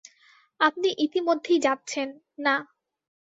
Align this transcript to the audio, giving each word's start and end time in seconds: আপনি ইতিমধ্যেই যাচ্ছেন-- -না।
আপনি 0.59 0.89
ইতিমধ্যেই 0.97 1.59
যাচ্ছেন-- 1.59 2.19
-না। 2.37 2.55